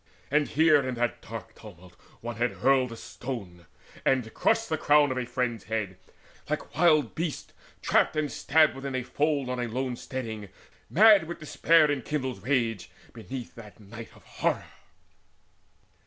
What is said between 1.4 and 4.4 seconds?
tumult one had hurled A stone, and